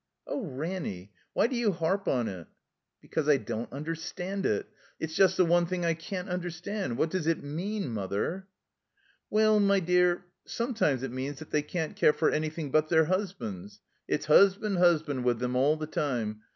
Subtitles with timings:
[0.25, 2.47] "Oh, Ranny, why do you 'arp on it?"
[3.01, 4.65] "Because I don't understand it.
[4.99, 6.97] It's just the one thing I can't understand.
[6.97, 8.47] What does it mean, Mother?"
[9.29, 13.79] "Well, my dear, sometimes it means that they can't care for anything but their 'usbands.
[14.07, 16.41] It's 'usband, 'usband with them all the time.